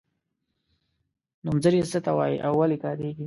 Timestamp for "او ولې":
2.45-2.77